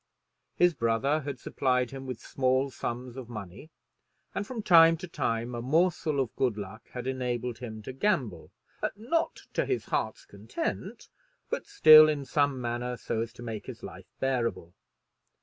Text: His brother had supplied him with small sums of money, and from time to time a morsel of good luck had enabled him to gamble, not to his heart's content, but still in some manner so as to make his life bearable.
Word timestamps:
His 0.55 0.73
brother 0.73 1.19
had 1.19 1.37
supplied 1.39 1.91
him 1.91 2.07
with 2.07 2.19
small 2.19 2.71
sums 2.71 3.15
of 3.17 3.29
money, 3.29 3.69
and 4.33 4.47
from 4.47 4.63
time 4.63 4.97
to 4.97 5.07
time 5.07 5.53
a 5.53 5.61
morsel 5.61 6.19
of 6.19 6.35
good 6.35 6.57
luck 6.57 6.89
had 6.89 7.05
enabled 7.05 7.59
him 7.59 7.83
to 7.83 7.93
gamble, 7.93 8.49
not 8.95 9.43
to 9.53 9.63
his 9.63 9.85
heart's 9.85 10.25
content, 10.25 11.07
but 11.51 11.67
still 11.67 12.09
in 12.09 12.25
some 12.25 12.59
manner 12.59 12.97
so 12.97 13.21
as 13.21 13.31
to 13.33 13.43
make 13.43 13.67
his 13.67 13.83
life 13.83 14.09
bearable. 14.19 14.73